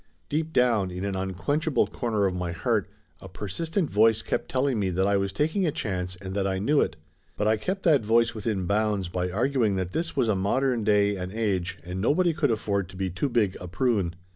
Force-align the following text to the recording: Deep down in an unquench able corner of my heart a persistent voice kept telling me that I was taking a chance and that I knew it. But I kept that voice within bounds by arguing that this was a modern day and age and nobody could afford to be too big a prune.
Deep 0.29 0.51
down 0.51 0.89
in 0.89 1.05
an 1.05 1.13
unquench 1.15 1.67
able 1.67 1.85
corner 1.85 2.25
of 2.25 2.33
my 2.33 2.51
heart 2.51 2.89
a 3.21 3.29
persistent 3.29 3.87
voice 3.87 4.23
kept 4.23 4.49
telling 4.49 4.79
me 4.79 4.89
that 4.89 5.05
I 5.05 5.15
was 5.15 5.31
taking 5.31 5.67
a 5.67 5.71
chance 5.71 6.15
and 6.15 6.33
that 6.33 6.47
I 6.47 6.57
knew 6.57 6.81
it. 6.81 6.95
But 7.37 7.45
I 7.47 7.55
kept 7.55 7.83
that 7.83 8.03
voice 8.03 8.33
within 8.33 8.65
bounds 8.65 9.09
by 9.09 9.29
arguing 9.29 9.75
that 9.75 9.91
this 9.91 10.15
was 10.15 10.27
a 10.27 10.33
modern 10.35 10.83
day 10.83 11.15
and 11.15 11.31
age 11.31 11.77
and 11.83 12.01
nobody 12.01 12.33
could 12.33 12.49
afford 12.49 12.89
to 12.89 12.95
be 12.97 13.11
too 13.11 13.29
big 13.29 13.55
a 13.61 13.67
prune. 13.67 14.15